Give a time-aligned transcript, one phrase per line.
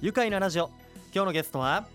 [0.00, 0.70] 愉快なラジオ。
[1.12, 1.88] 今日のゲストは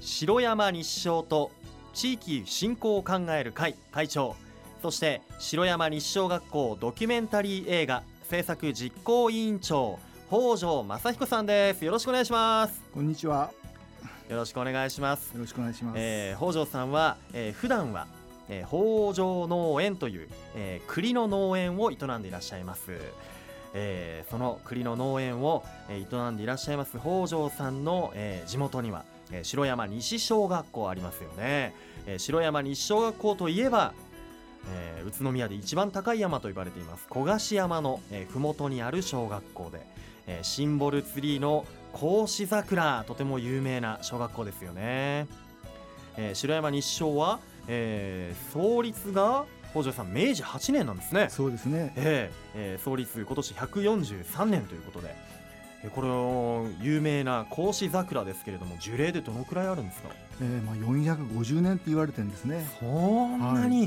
[0.00, 1.50] 城山日照と
[1.94, 4.36] 地域振興を考える会会長。
[4.82, 9.98] そして城山日照学校ドキュメンタリー映画制作実行委員長
[10.28, 11.86] 北条正彦さんです。
[11.86, 12.82] よろしくお願いします。
[12.92, 13.50] こんにちは。
[14.28, 15.32] よろしくお願いします。
[15.32, 18.08] よろしくお願いします、えー、北条さんは、えー、普段は、
[18.50, 18.68] えー、
[19.08, 22.90] 北条農園という、えー、栗の農園を営んでいらっしゃいます
[23.74, 31.74] えー、その栗の農園を、営んでいらっしゃいます北条さんの、えー、地元には、えー、城山西小学校ありますよね、
[32.06, 33.94] えー、城山西小学校といえば、
[34.70, 37.06] えー、宇都宮で一番高い山と呼ばれています。
[37.08, 39.86] 小菓山の、えー、麓にある小学校で、
[40.26, 45.26] えー、シンボルツリーの格子桜とても有名な小学校ですよね、
[46.16, 51.28] えー、城山西小は、えー、創立が北条さん明治8年なんですね。
[51.30, 55.14] そうですね、えーえー、創立今年143年ということで。
[55.96, 62.64] この有名な格子桜ですけれども樹齢でどのくらいあるんですか、えーまあ、450年って言われてるんですね。
[62.78, 63.84] そんなに、は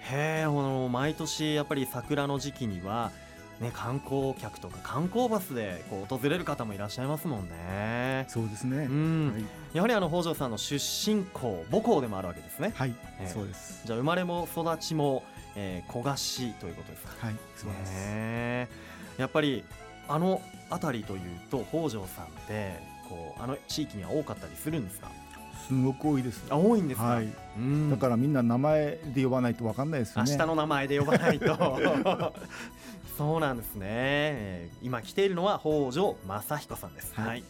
[0.00, 3.12] へえ毎年やっぱり桜の時期には
[3.60, 7.52] ね、観光客とか観光バスでこう訪れる方もいらっしゃいますもんね。
[8.32, 8.86] そうですね。
[8.88, 9.44] うん、はい、
[9.74, 12.72] やはりあの北条さんの出身校母校でもあるわけですね。
[12.74, 13.82] はい、えー、そうです。
[13.84, 15.22] じゃあ生まれも育ちも、
[15.54, 17.26] えー、古賀市ということですか。
[17.26, 17.92] はい、そうです。
[17.92, 18.68] ね、
[19.18, 19.64] やっぱり
[20.08, 25.10] あの辺りというと北条さんってこうあの地域には多かったりするんですか？
[25.68, 26.42] すごく多いです。
[26.48, 27.28] あ多いんですか、はい、
[27.90, 30.32] だからみんな名前で呼ばないとわかんないですよね。
[30.32, 32.32] 明日の名前で呼ばないと
[33.18, 37.12] そうなんですね、今来ているのは北条正彦さんです。
[37.14, 37.44] はい、はい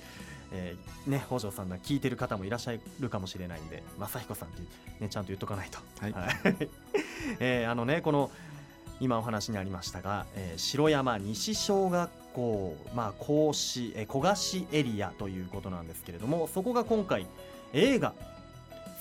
[0.53, 4.61] えー、ね、北条さんが聞いてる方もいらっしゃるかもしれないんで正彦さんって、
[5.01, 5.79] ね、ちゃんと言っとかないと。
[6.01, 6.15] はい、
[7.41, 8.31] えー、あのねこの
[9.01, 17.27] 今お話にありましたが、えー、城山西小学校、まあ、甲子、えー、小菓子エリアということなんですけれどもそこが今回
[17.73, 18.15] 映画。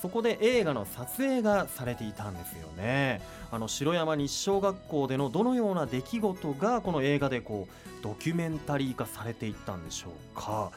[0.02, 3.22] そこで映画の撮影がされていたんですよね。
[3.52, 10.72] あの城山日小学校でのどのような出来事がこの映画でこうドキュメンタリー化されていったんでしょうか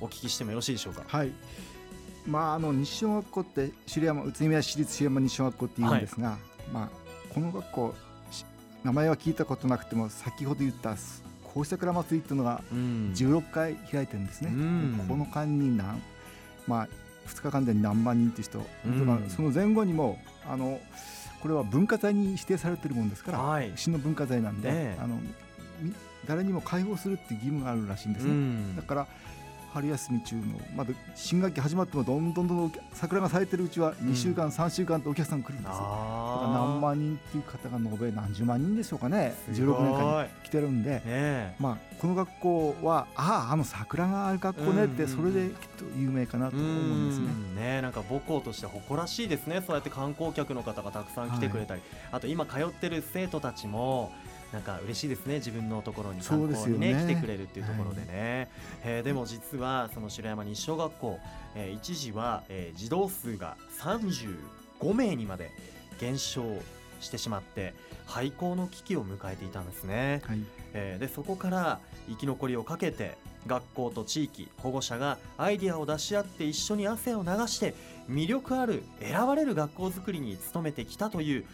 [0.00, 1.04] お聞きしてもよろしいでしょうか？
[1.06, 1.32] はい。
[2.26, 6.38] まああの日小学校って城山宇都宮市立城山日小学校って言うんですが、はい、
[6.72, 6.88] まあ
[7.32, 7.94] この学校
[8.82, 10.96] 名前は聞いたことなくても先ほど言った
[11.42, 16.02] 高桜祭りっていうのが16回開いてるんですね、うん、この間に何
[16.66, 16.88] まあ
[17.28, 20.80] 2日間で何万人っていう人、うん、その前後にもあの
[21.40, 25.18] これは文化財に指定されてるもんですから、はい、市の文化財なんで、ね、あの
[26.26, 28.30] 誰にも開放するっていう義務があるらしいんですね。
[28.30, 29.06] うん、だから
[29.74, 35.72] 春休み中もまだ新学期始まってもどんどんどん桜が咲いてるうちは2週間、うん、3週間とお客さん来るんですよ。
[35.72, 39.34] だから何万人っていう方が延べ何十万人でしょうかね。
[39.50, 47.18] 16年間に来てるんで、ね、まあ、この学校はあああの桜がある学校ねってそれできっと有名かなと思うんです
[47.56, 49.60] ね,、ねなんか母校として誇らしいですね。
[49.66, 54.12] そうやって観光客の方がたくさん来てくれたり、はい、あと今通ってる生徒たちも
[54.54, 58.48] なんか嬉しいですね自分のところに観光にね、ね、来てくれるっていうところでね、
[58.82, 61.18] はい、えー、でも実はその城山日小学校、
[61.56, 65.50] えー、一時は、えー、児童数が35名にまで
[65.98, 66.44] 減少
[67.00, 67.74] してしまって
[68.06, 70.38] 廃校の危機を迎えていたんですね、はい、
[70.72, 77.74] えー、でそこから生き残りをかけて学校と地域保護者がアイデアを出し合って一緒に汗を流して
[78.08, 81.44] 魅力ある選ばれる学校づくりに努めてきたという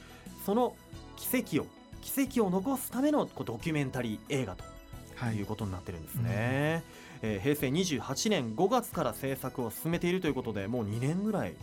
[0.45, 0.77] その
[1.17, 1.67] 奇跡を
[2.01, 4.65] 奇跡を残すためのドキュメンタリー映画と
[5.35, 5.43] い。
[5.43, 6.83] うことになってるんですね、
[7.23, 11.55] はい、えー、平成28年5月から制作を進めているということでもう2年ぐらい、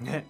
[0.00, 0.24] ね、はい、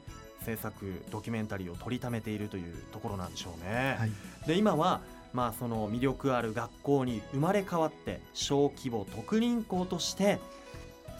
[0.44, 3.96] 制作ドキュメンタリーを取りためているというところなんでしょうね。
[3.98, 4.12] はい、
[4.46, 5.00] で今は
[5.32, 10.38] まあ、その魅力ある学校に生まれ変わって小規模特任校として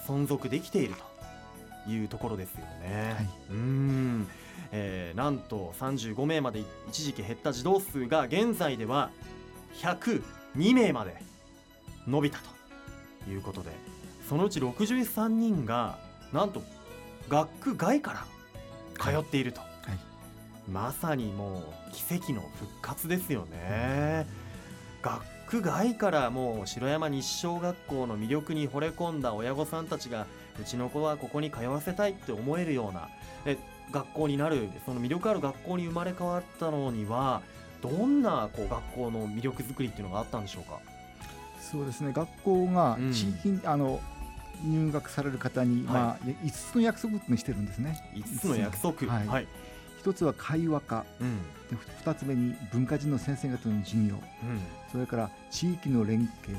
[0.07, 0.95] 存続できている
[1.87, 3.15] というところですよね。
[3.17, 4.29] はい、うん
[4.73, 9.11] えー、なんと35名まで一時期減った児童数が現在では
[9.81, 11.17] 102名まで
[12.07, 12.39] 伸びた
[13.25, 13.71] ということで
[14.29, 15.99] そのうち63人が
[16.33, 16.63] なんと
[17.29, 18.27] 学区外から
[18.99, 19.91] 通っていると、はい。
[19.91, 19.99] はい、
[20.71, 24.27] まさにもう奇跡の復活ですよね。
[25.03, 30.27] 学区外からもう城山日小学校の魅力に惚れ込んだ親御さんたちが
[30.61, 33.09] うちの子はここに通わせたいって思えるような
[33.91, 37.43] 学校になるその魅力ある学校に生まれ変わったのには
[37.81, 40.81] どんなこう学校の魅力づくりっていうのがあったんでしょうか？
[41.61, 44.01] そうですね学校が地域、うん、あの
[44.65, 48.03] 入学される方に、はい、まあ、5つの約束ってしてるんですね。
[48.15, 49.07] 5つの約束。
[49.13, 49.47] はい、はい、
[50.03, 51.39] 1つは会話化、うん、
[51.71, 54.21] で2つ目に文化人の先生方の授業、うん、
[54.91, 56.59] それから地域の連携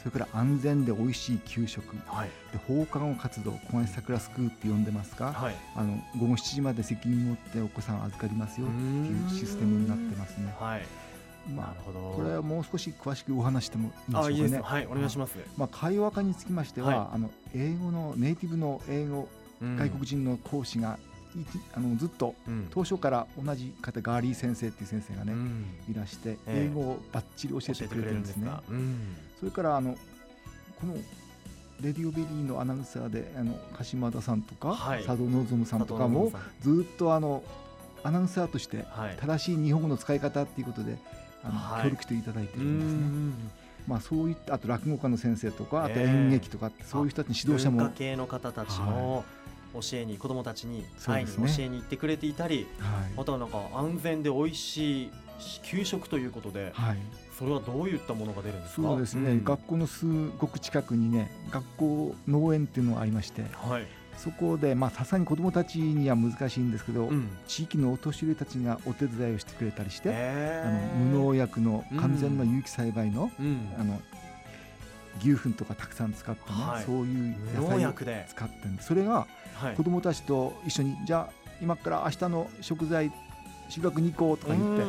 [0.00, 2.30] それから安全で美味しい給食、はい。
[2.52, 5.54] で放課後活動小林桜スクールって呼んでますが、はい。
[5.76, 10.54] あの午後7時まで責任持ってお子さん預かりますよっていうシステムになってますね。
[10.58, 10.80] はい。
[11.50, 12.14] なまあるほど。
[12.16, 14.30] これはもう少し詳しくお話してもいいでしょうかね。
[14.30, 15.36] あいいはいお願いします。
[15.58, 19.28] まあ、会話科につきましては、はあの英語のネイティブの英語
[19.60, 20.98] 外国人の講師が
[21.36, 22.68] いきあのずっとうん。
[22.70, 25.66] 当初から同じ方ガーリー先生っていう先生がね、うん。
[25.90, 26.70] いらしてええ。
[26.70, 28.46] 英語をバッチリ教えてくれてるんですね。
[28.46, 28.62] か？
[28.70, 29.96] うんそれからあの
[30.80, 30.94] この
[31.82, 35.04] レディオベリーのアナウンサーであの鹿島田さんとか、はい。
[35.04, 37.42] 佐渡望さんとかもずっとあの
[38.02, 38.84] アナウンサーとして
[39.18, 40.96] 正しい日本語の使い方っていうことで
[41.42, 41.84] あの、はい。
[41.84, 42.98] 協力していただいてうるんですね。
[42.98, 43.50] ん
[43.88, 49.24] まあそういったあと落語家の先生とかあとええ演劇とか、そういう人たちの指導者も、はい文化系の方たちの
[49.72, 52.66] 教えに子どもたちに会いに教えに行ってくれていたり
[53.16, 55.10] あとはなんか安全で美味しい
[55.62, 56.98] 給食ということではい、
[57.38, 58.82] それはどういったものが出るんですか？
[58.82, 59.44] そうですね、ん。
[59.44, 60.04] 学校のす
[60.38, 63.86] ごく近くにね学校農園っていうのがありましてはい。
[64.16, 67.28] そこでまあさすがに子どもたちには難しいんですけど、うん。
[67.46, 73.70] 地域のお年寄りたちがお手伝いをしてくれたりして、へあのー無農薬の完全な有機栽培の,、うん。
[73.78, 73.98] あの
[75.20, 76.84] 牛糞とかたくさん使ってね、はい。
[76.84, 78.26] そういう野菜を薬で。
[78.28, 79.74] 使ってるんでそれがはい。
[79.74, 81.32] 子どもたちと一緒に、じゃあ
[81.62, 83.10] 今から明日の食材
[83.70, 84.84] 収穫に行こうとか言って、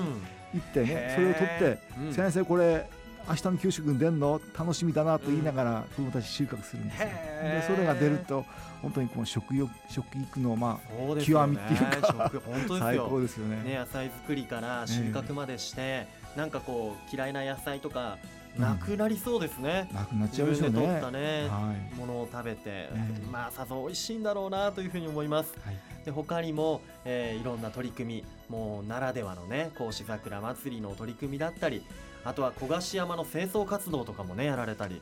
[0.54, 2.14] 行ってねそれを取って、うん。
[2.14, 2.90] 先生これ
[3.30, 4.42] 明日の給食に出んの？
[4.58, 7.08] 楽しみだなと言いながら子どもたち収穫するんですよ。
[7.08, 8.44] でそれが出ると
[8.82, 11.56] 本当にこう食欲食育のまそうですよね。
[11.56, 13.64] 極みっていうか食本当あ最高ですよね。
[13.64, 18.18] ね、野菜作りから収穫までして、なんかこう嫌いな野菜とか
[18.56, 18.64] うん。
[18.64, 20.80] なくなりそうですね、なくなっち自ゃうでしょうね。
[20.80, 21.96] 取ったね、はい。
[21.96, 22.90] ものを食べて、え。
[23.32, 25.54] まあさぞ美味しいんだろうなというふうに思います。
[25.64, 31.82] はいで他にも、えーいろんな取り組みもうならではのね甲子桜祭りの取り組みだったり
[32.24, 35.02] あとは小菓子山の清掃活動とかもねやられたり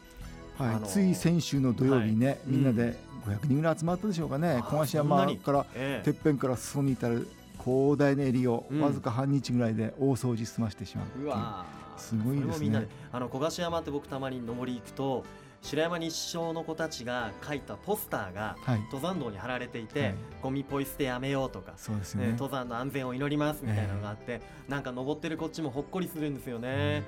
[0.58, 2.40] はいあのつい先週の土曜日ね、はい。
[2.46, 5.34] みんなで500人ぐらい集まったでしょうかねあ小橋そんなに？
[5.34, 7.28] 山からえてっぺんから裾に至る
[7.64, 8.82] 広大なエリをうん。
[8.82, 11.24] わずか半日ぐらいで大掃除済ましてしまうう。
[11.24, 12.00] うわー。
[12.00, 12.88] すごいですね。
[13.12, 15.26] あの小菓子山って僕たまに登り行くと
[15.62, 18.82] 白山日照の子たちが書いたポスターがはい。
[18.92, 20.16] 登山道に貼られていて、はい。
[20.42, 22.32] ゴミポイ捨てやめようとか、ねそうですよね。
[22.32, 27.04] 登山の安全を祈りますみたいなのがあって、なんか登ってるこっちもほっこりするんですよね。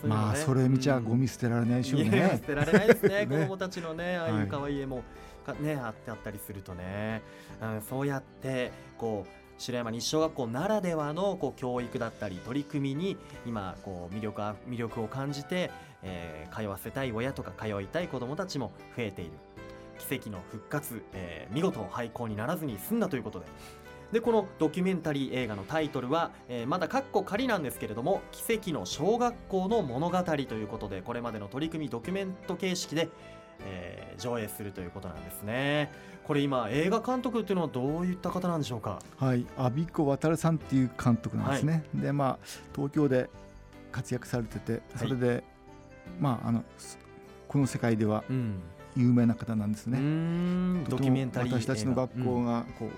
[0.00, 0.26] そういうのね。
[0.26, 3.24] まあそれ見ちゃうんゴミ捨てられないでしょういや捨ねてられないですね。
[3.26, 3.26] ね。
[3.26, 5.02] 子供たちのねああいはいう可愛い絵も
[5.46, 7.22] かねあってあったりするとね、
[7.62, 13.16] うん、そうやってこう白山日小学校ならではのこう教育だったり取り組みに
[13.46, 15.70] 今こう魅力魅力を感じて、
[16.02, 19.32] えー通わせたい親とか通いたい子どもたちも増えている。
[19.98, 23.46] 奇跡の復活、えー見事廃校にならずに済んだということで。
[24.12, 33.08] でこのドキュメンタリー映画のタイトルは、えーまだカッコ仮なんですけれども「奇跡の小学校の物語」ということでこれまでの取り組みドキュメント形式で、
[33.66, 35.92] えー上映するということなんですね。
[36.24, 38.98] これ今映画監督っていうのはどういった方なんでしょうか？
[39.18, 39.44] はい。
[39.58, 43.28] 阿ビ子渡さんっていう監督なんですね、でまあ東京で
[43.92, 45.44] 活躍されててそれで、
[46.18, 46.98] まああのす
[47.46, 48.60] この世界ではうん。
[48.98, 50.84] 有名な方なんですね、ん。
[50.84, 52.88] ドキュメンタリー私たちの学校がこ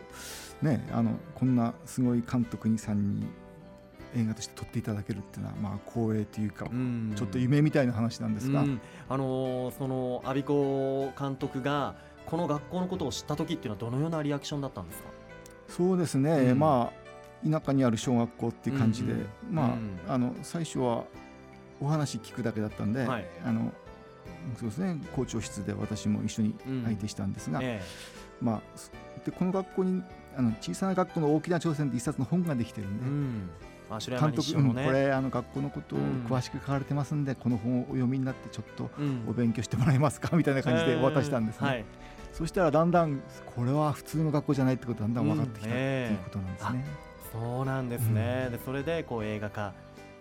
[0.62, 3.26] う、ねあのこんなすごい監督にさんに
[4.16, 7.12] 映画として撮っていただけるっていうのはまあ光栄というか、うん。
[7.14, 8.81] ちょっと夢みたいな話なんですが、うん。
[9.08, 11.96] あのーその阿鼻子監督が
[12.26, 15.08] この学校のことを知った時っていうのはどのようなリアクションだったんですか？
[15.69, 16.58] そうですね、うん。
[16.58, 16.93] ま
[17.44, 19.19] あ田舎にある小学校っていう感じで、うん。
[19.19, 19.98] うんまあ、うん。
[20.08, 21.05] あの最初は
[21.81, 23.27] お話聞くだけだったんで、はい。
[23.44, 23.72] あの
[24.58, 25.00] そうですね。
[25.15, 27.82] 校長室で私も一緒にうん相手したんですが、え
[28.41, 28.91] まあす
[29.24, 30.03] でこの学校に
[30.36, 33.53] あの小さな学校の大きな挑戦って一冊の本ができてるんで、
[33.89, 36.27] 監督、うんこれあの学校のことをうん。
[36.29, 39.25] 詳しく書かれてますんで、この本をお読みになってちょっとうん。
[39.29, 40.35] お勉強してもらえますか？
[40.37, 41.85] みたいな感じで渡したんですね、はい。
[42.33, 43.23] そしたらだんだん
[43.55, 46.85] これは普通の学校じゃないってことがだんだん分かってきたってうんええいうことなんですね。
[47.33, 48.53] そうなんですね、うん。
[48.53, 49.73] でそれでこう映画化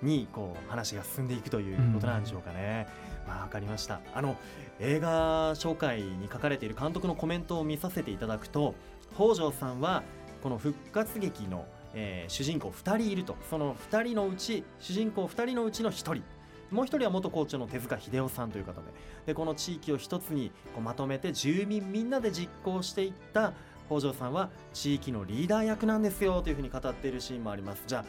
[0.02, 2.88] にこう話が進んでいくということなんでしょうかね。
[3.28, 4.00] まあわかりました。
[4.14, 4.38] あの
[4.80, 8.76] 映画紹介に書かれている監督のコメントを見させていただくと
[9.16, 10.04] 北条さんは
[10.44, 13.36] この復活劇の、えー主人公2人いると。
[13.50, 16.24] その2人のうち主人公2人のうちの1人。
[16.72, 18.88] もう1人は元校長の手塚秀夫さんという方で。
[19.28, 23.54] でこの地域を一つにこうまとめて住民みんなで実行していった
[23.88, 27.84] 北条さんは地域のリーダー役なんですよというふうに語っているシーンもあります。
[27.88, 28.06] じゃあ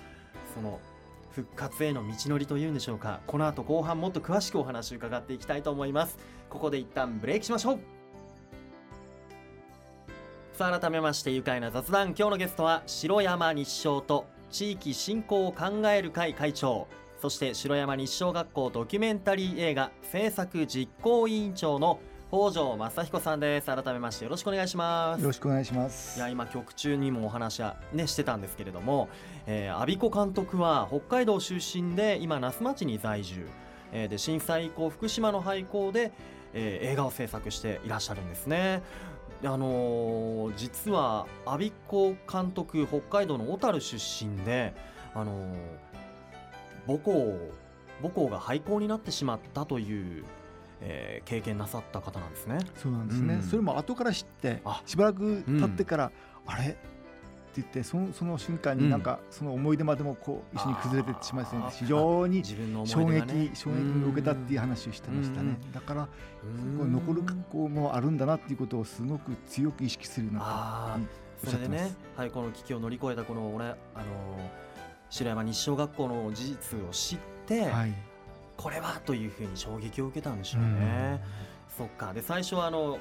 [0.54, 0.80] その
[1.30, 3.20] 復活への道のりというんでしょうか。
[3.26, 6.18] この後後半もっと詳しくお話を伺っていきたいと思います。
[6.50, 7.97] ここで一旦ブレイクしましょう。
[10.58, 16.88] さあ改めまして愉快な雑談今日のゲストは城山日照と地域振興を考える会会長
[17.22, 22.00] そして城山西小学校ドキュメンタリー映画制作実行委員長の
[22.32, 23.66] 北条正彦さんです。
[23.68, 25.20] 改めましてよろしくお願いします。
[25.20, 29.08] よろしくお願いしますいや今曲中にもお話はねしてたんですけれども、
[29.46, 33.46] えー、阿鼻子監督は北海道出身で今那須町に在住、
[33.92, 36.10] えー、で震災以降福島の廃校で、
[36.52, 38.82] えー、映画を制作していらっしゃるんですね。
[39.44, 44.74] あのー、実は阿鼻子監督北海道の小樽出身で
[45.14, 45.54] あの
[46.86, 47.38] 母校
[48.02, 50.24] 母校が廃校になってしまったという
[50.80, 52.58] えー、経験なさった方なんですね。
[52.76, 56.12] そうなんですね、うん、それも後から知ってしばらく経ってから、
[56.46, 56.76] うん、あれ？
[57.56, 62.44] 言ってそのその瞬間になんかその思い出までもこう一緒に崩れてしまいそうで非常に
[62.84, 66.08] 衝撃、ね、衝撃を受けたっていう話をしてましたね、だから
[66.44, 73.76] 残る格好もあるんだなっていうことをすごく強く意識するようになったそれでね、はい、この危機を乗り越えたこの俺あの
[75.10, 77.94] 白山日小学校の事実を知って、はい、
[78.56, 81.22] これはというふうに衝撃を受けたんでしょうね。
[81.76, 82.12] そっか。
[82.12, 82.98] で最初はあの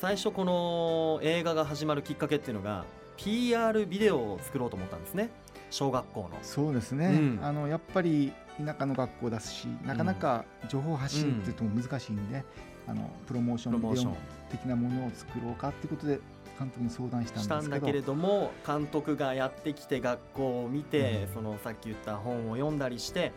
[0.00, 2.84] 最初この映画が始まるきっかけっていうのが
[3.16, 5.28] PR ビデオを作ろうと思ったんですね。
[5.70, 6.30] 小学校の。
[6.40, 8.32] そうですね、うん、あのやっぱり
[8.64, 12.44] 田舎の学校だしなかなか情報発信っていうと難しいんで、
[12.86, 14.16] うん、あのプロモーションビデオ
[14.52, 16.20] 的なものを作ろうかっていうことで
[16.60, 23.32] 監督に相談したんしたんだけれども監督がやってきて学校を見て、うん、そのさっき言った本を読んだりして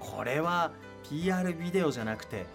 [0.00, 0.72] これは
[1.10, 2.46] PR ビデオじゃなくて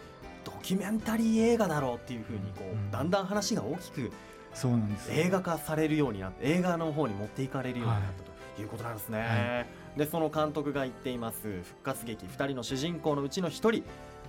[0.44, 4.12] ドキュメンタリー映画だろうっていうふうにこう、うん、だんだん話が大きく
[4.54, 8.24] そうなんです映画化されるようになって映画の方に持っていかれるようになった
[8.56, 9.20] ということなんですね。
[9.20, 13.84] はい、でその監督が言っています復活劇2人の主人公のうちの1人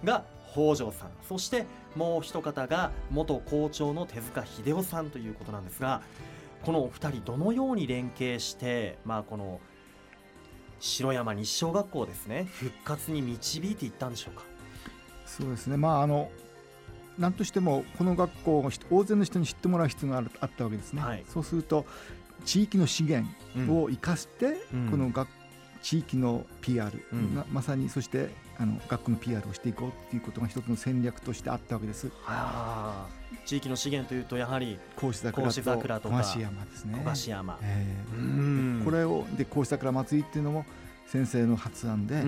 [0.05, 1.11] が北条さん。
[1.29, 1.67] そして
[1.97, 6.03] もう一方が元校長の手塚秀夫さんということなんですが
[6.63, 9.61] このお二人どのように連携して、まあ、この
[10.79, 14.52] 城山西小学校ですね復活に導いていったんでしょうか？
[15.39, 15.77] そうですね。
[15.77, 16.31] まああの
[17.19, 21.85] 何としてもこの学校を大勢の人に知ってもらう必要があったわけですね、はい、そうすると
[22.47, 23.29] 地域の資源
[23.71, 25.29] を生かして、うん、この学
[25.83, 32.07] 地域の PR、うん、まさにそしてあの学校の PR をしていこうということが一つの戦略としてあったわけです。
[32.07, 33.07] はあ、
[33.45, 36.95] 地域の資源というとやはり甲子桜と小菓山ですね。
[36.97, 40.65] 小菓山、えー、これをで甲子桜祭りっていうのも
[41.13, 42.23] 先生の発案で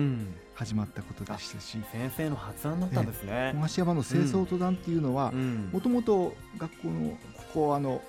[0.53, 3.51] 始まったことでしたし、うん、先生の発案だったんですね。
[3.55, 5.31] 小菓山の清掃登壇っていうのは
[5.71, 7.99] もともと学校のここあの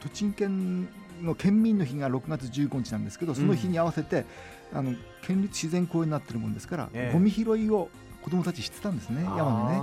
[0.00, 0.86] 栃木県
[1.22, 4.26] の県民の日が6月15日なんですけどその日に合わせて、
[4.72, 7.88] うん、あの県立自然公園になってるもんですから、えー、ゴミ拾いを
[8.20, 9.76] 子どもたちしてたんですね山にね。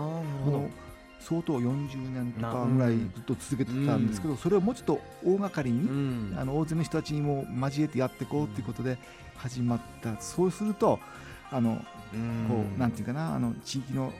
[0.46, 0.70] この
[1.20, 8.98] 相当40年とかぐらいずっと続けてたんですけど、それをもうちょっと大掛かりに、あの大勢の人たちにも交えてやっていこうということで
[9.40, 11.00] 始まった、そうすると
[11.52, 11.76] あの
[12.48, 14.14] こうなんていうかなあの地域の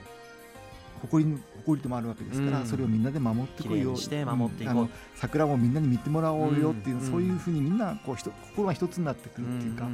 [1.02, 3.96] 誇り誇りでもあるわけですから、それをみんなで守ってこいよ。
[3.96, 9.88] して守っていこう、桜もみんなに見てもらおうよっていう、そういうふうにみんなこう心が一つになってくるっていうか、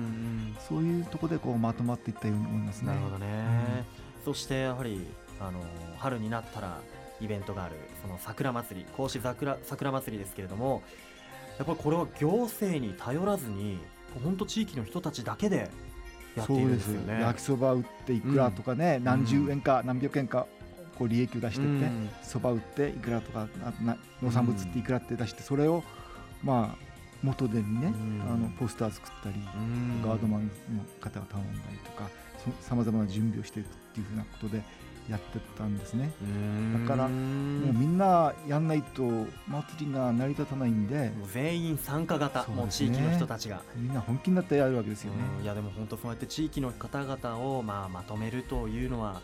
[0.68, 2.88] そういうところでこうまとまっていったように思いますね。
[2.88, 3.84] なるほどね、
[4.24, 5.06] そしてやはり
[5.40, 5.60] あの
[5.98, 6.80] 春になったら
[7.20, 10.82] イベントがあるその桜祭り甲子桜桜祭りですけれども
[11.58, 13.78] やっぱりこれは行政に頼らずに
[14.22, 15.70] 本当地域の人たちだけで
[16.36, 17.20] やっているんですよね。
[17.20, 20.46] 焼きそば売っていくらとかね、うん、何十円か何百円か
[20.98, 21.90] こう利益を出してって
[22.22, 23.48] そば、うん、売っていくらとか
[24.22, 25.82] 農産物っていくらって出してそれを
[26.42, 26.86] まあ
[27.22, 29.36] 元手にね、うん、あのポスター作ったり、
[30.04, 32.10] ガードマンの方が頼んだりとか
[32.60, 34.62] さまざまな準備をしていくっていうふうなことで
[35.08, 36.12] やってたんですね。
[36.82, 39.02] だからもうみんなやんないと
[39.46, 41.12] 祭りが成り立たないんで。
[41.32, 43.62] 全員参加型、ね、もう地域の人たちが。
[43.76, 45.18] みんな本気になってやるわけですよね。
[45.42, 49.20] いやでも本当そうやって地域の方々をまあまとめるというのは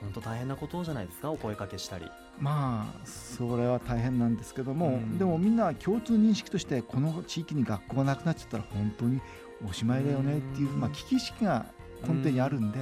[0.00, 1.30] 本当大変なことじゃないですか？
[1.30, 2.04] お声かけしたり。
[2.38, 9.22] まあそれは大変なんですけども、でもみんな共通認識としてこの地域に学校がなくなっちゃったら本当に
[9.66, 11.64] おしまいだよねっていう、まあ、危機意識が
[12.06, 12.78] 根底にあるんで、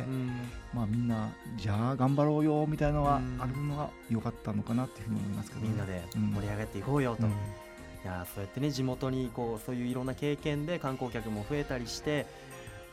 [0.74, 7.26] まあ、みんなじゃあ頑張ろうよみたいなのがあるのが良かったのかなっていうふうに思いますけど、ね、みんなで盛り上がっていこうよと、い
[8.04, 12.26] やそうやってね地元にこうそういういろんな経験で観光客も増えたりして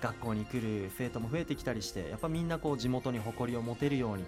[0.02, 4.24] 学校に来る生徒も増えてきたりしてやっぱみんなこう地元に誇りを持てるように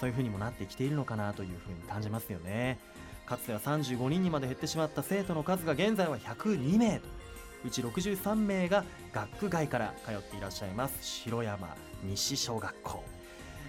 [0.00, 2.78] そういうふうにもなってきているのかなというふうに感じますよね。
[3.26, 7.17] かつては35人にまで減ってしまった生徒の数が現在は102名と
[7.64, 10.98] うち63名が学区外から通っていらっしゃいます。
[11.00, 11.74] 城山
[12.04, 13.02] 西小学校、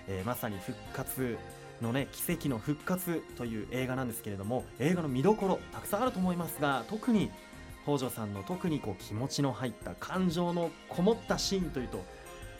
[0.07, 1.37] えー、まさに復活
[1.81, 7.31] のね奇跡の復活という映画なんですけれども映画の見どころたくさんあると思いますが特に
[7.83, 12.03] 北条さんの特にこう気持ちの入った感情のこもったシーンというと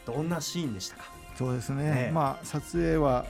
[0.06, 1.04] どんなシーンでしたか？
[1.38, 3.26] そうですね、ねまあ撮影は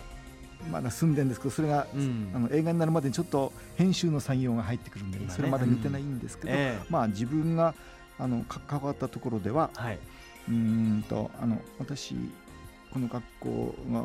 [0.71, 6.57] まだ住んでるんですけどそれが、うん、あの映画になるまでにちょっと編集の作業が入ってくるんで、ね、それまだ見てないんですけど、うん。
[6.57, 7.73] えー、まあ自分が
[8.17, 9.99] あの関わったところでは、はい、
[10.49, 12.15] うんとあの私
[12.91, 14.03] この学校が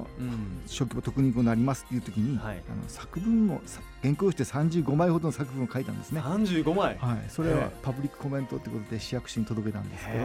[0.66, 3.61] 小規模特任校になりますっていう時に、はい、あの作文を
[4.02, 6.20] 原稿して35枚ほどの作文を書いたんですね。
[6.20, 10.18] 35枚、はい、それはパブリックコメントということで市役所に届けたんですけど、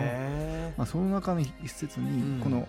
[0.78, 2.68] まあ、その中の一節にこの、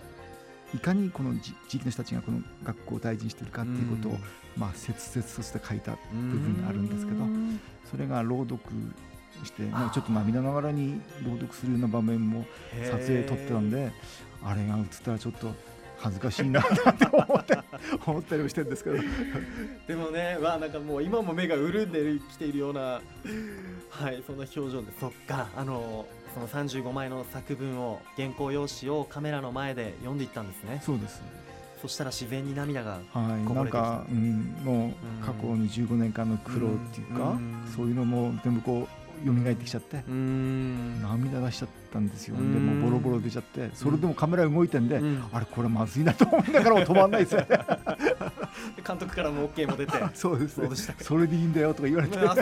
[0.73, 4.17] いかにこの地域の人たちがこの学校を大事にしているかっていうことを、
[4.57, 7.25] まあ、切々として書いた部分があるんですけど
[7.89, 8.59] それが朗読
[9.43, 12.45] して、まあ、ちょっと涙ながらに朗読するような場面も
[12.83, 13.91] 撮影撮ってたんで
[14.43, 15.53] あれが映ったらちょっと
[16.01, 17.57] 恥ずかしいな って思って
[18.07, 18.97] 思ったりもしてるんですけど。
[19.87, 23.01] でもねわなんかもう今も目が潤んできているような
[23.89, 30.81] はいそんな表情でそっかあのその35枚の作文を原稿用紙をカメラの前で読んでいったんですね。
[30.83, 31.21] そうです
[31.81, 42.35] そしたら自然に涙がはいなんか、うん、もう過去に15年間の苦労っていうか、うそういうのも全部こう蘇ってきちゃって涙出しちゃったんですよ。
[42.35, 45.01] でもボロボロ出ちゃってそれでもカメラ動いてんで、
[45.33, 47.47] あれこれまずいなと思いながらも止まんないですよね
[48.85, 50.69] 監督からも OK も出て そうですね。
[51.01, 52.17] それでいいんだよとか言われて。
[52.19, 52.35] あ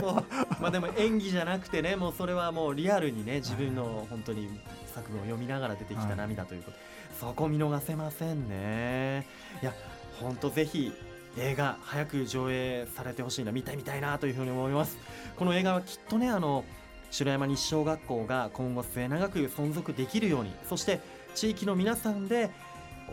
[0.59, 4.59] まあでも演技じゃなくてねもうそれはもうリアルにね自分の本当に
[4.93, 9.25] 作文を読みながら出てきた涙ということ、はい、そこ見逃せませんね。
[9.61, 9.73] いや
[10.19, 10.93] 本当ぜひ
[11.37, 13.51] 映画早く上映されてほしいな。
[13.51, 14.97] 見たい見たいなというふうに思います。
[15.37, 16.65] この映画はきっとねあの
[17.11, 20.99] 城山日小学校が今後末永く存続できるようにそして
[21.35, 22.49] 地域の皆さんで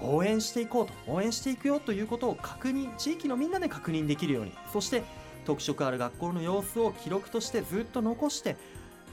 [0.02, 4.52] 応援していこうと応援していくよということを確認地域のみんなで確認できるように。
[4.72, 5.02] そして
[5.44, 8.56] 特色ある学校の様子を記録としてずっと残して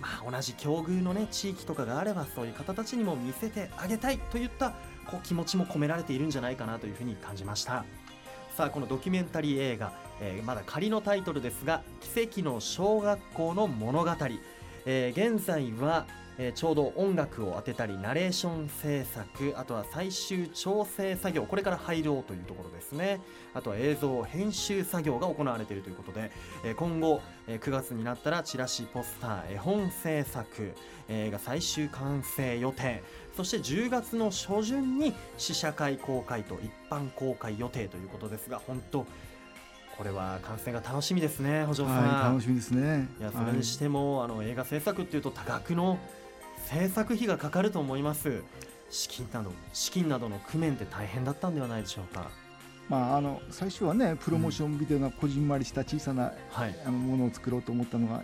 [0.02, 4.72] まあ、同じ境遇のね地域とかがあればそういう方たちにも見せてあげたいといった
[5.06, 7.86] こう気持ちも込められているんじゃないかなというふうに感じました。
[8.58, 11.82] さあこのドキュメンタリー映画、えー、まだ仮のタイトルですが
[12.14, 14.12] 「奇跡の小学校の物語」
[14.86, 16.06] えー、現在は、
[16.38, 23.22] えー、ちょうど音楽を当てたりナレーション制作あとは最終調整作業これから入ろうというところですね。
[23.54, 26.32] あとは映像編集作業が行われているということで、
[26.64, 30.74] えー、今後、えー、9月になったらチラシポスター絵本制作、
[31.08, 33.04] えー、が最終完成予定。
[33.36, 39.08] そして10月の初旬に試写会公開と一般公開予定ということですが本当
[39.98, 43.08] これは完成が楽しみですね、補助さん、はい、楽しみですね。
[43.20, 46.00] いや、それにしても、はい、あの映画制作っていうと多額の
[46.70, 48.44] 制作費がかかると思います。
[48.90, 52.30] 資金など資金などの工面って大変だったんではないでしょうか。
[52.90, 58.24] まあ、あの最初はねプロモーションビデオがこじんまりした小さな、はい、あのものを作ろうと思ったのが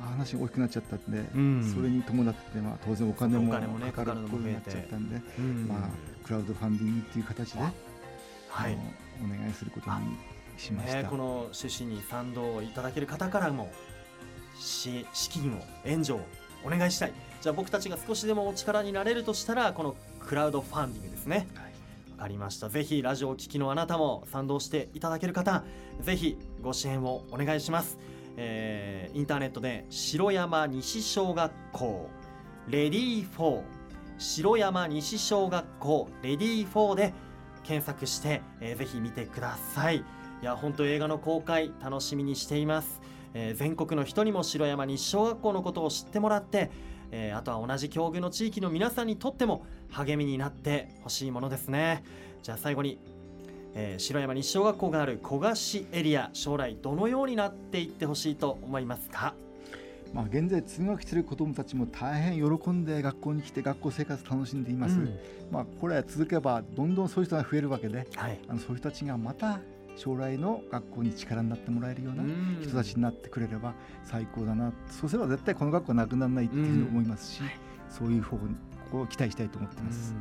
[0.00, 7.70] 話が大きくなっちゃったんで、うん、それに伴って、まあ、当然お金もかかることになっちゃったんで、うん、まあ、クラウドファンディングっていう形で、は
[8.68, 8.78] い、
[9.24, 10.16] お願いすることに
[10.56, 13.72] しました、ね、この趣旨に賛同いただける方からも
[14.60, 16.20] 資金を援助を
[16.64, 21.72] お願いしたいじゃあ僕たちが少しでもお力になれるとしたらこのクラウドファンディングですね、はい、
[22.10, 22.68] 分かりました。
[22.68, 25.64] ぜひラジオを聴きのあなたも賛同していただける方
[26.00, 27.98] ぜひご支援をお願いします、
[28.36, 32.08] えー、インターネットで城山西小学校
[32.68, 33.62] レディー4
[34.18, 37.14] 城山西小学校レディー4で
[37.62, 39.96] 検索して、えー、ぜひ見てください。
[39.96, 40.02] い
[40.44, 43.00] や本当映画の公開楽しみにしています、
[43.32, 46.70] えー、全国の人にも城山西小学校のことを知ってもらって、
[47.10, 52.04] えー、あとは同じ境遇の地域の皆さんにとっても励みになってほしいものですね。
[52.42, 52.98] じゃあ最後に
[53.78, 59.34] えー、城山西小学校がある古賀市エリア将来どのようになっていってほしいと思いますか？
[60.14, 65.18] まあ、現在通学している子どもたちも大変喜んで学校に来て学校生活楽しんでいます、うん、
[65.50, 69.60] まあ、これは続けばどんどんそういう人が増えるわけで、はい、あのそういう人たちがまた
[69.96, 72.22] 将来の学校に力になってもらえるような
[72.62, 74.72] 人たちになってくれれば最高だな。
[74.88, 77.42] そうすれば絶対この学校はなくならないっていうふうに思いますし、
[77.88, 78.54] そういう方に
[78.84, 80.14] ここを期待したいと思ってます。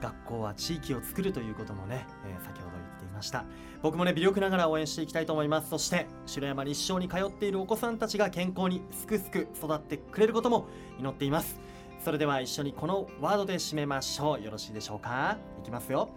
[0.00, 3.44] 学校は地域を作るということもね、えー、先ほど言っていました。
[3.82, 5.70] 僕もね微力ながら応援していきたいと思います。
[5.70, 10.66] そして城山日照に通っているお子さんたちが健康にすくすく育ってくれることも
[11.00, 11.58] 祈っています。
[12.04, 14.42] それでは一緒にこのワードで締めましょう。
[14.42, 15.38] よろしいでしょうか？
[15.60, 16.10] いきますよ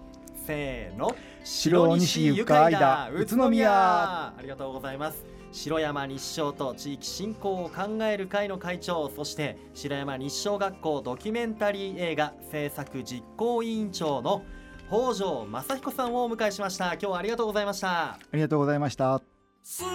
[0.45, 1.15] せーの。
[1.43, 3.09] 白西ゆかいだ。
[3.13, 4.27] 宇都宮。
[4.27, 5.25] ありがとうございます。
[5.51, 14.43] 城山日照と地域振興を考える会の会長そして城山日照学校ドキュメンタリー映画制作実行委員長の
[14.89, 16.93] 北条正彦さんをお迎えしました。
[16.93, 18.13] 今日はありがとうございました。
[18.13, 19.21] ありがとうございました。
[19.63, 19.85] 住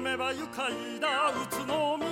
[0.00, 2.09] めば愉快な宇都宮